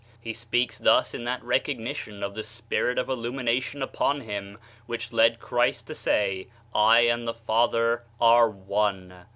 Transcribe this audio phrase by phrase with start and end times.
[0.19, 5.13] He speaks thus in that recog nition of the spirit of illumination upon him which
[5.13, 9.27] led Christ to say: "I and the Father are one."